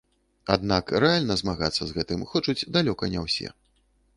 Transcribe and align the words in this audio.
Аднак 0.53 0.93
рэальна 1.03 1.35
змагацца 1.41 1.83
з 1.91 1.99
гэтым 1.99 2.25
хочуць 2.33 2.59
далёка 2.79 3.13
не 3.17 3.27
ўсе. 3.27 3.47